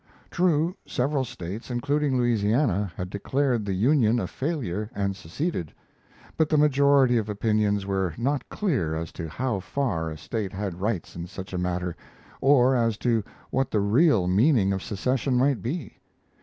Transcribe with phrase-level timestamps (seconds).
[0.31, 5.71] True, several States, including Louisiana, had declared the Union a failure and seceded;
[6.37, 10.81] but the majority of opinions were not clear as to how far a State had
[10.81, 11.95] rights in such a matter,
[12.41, 15.99] or as to what the real meaning of secession might be.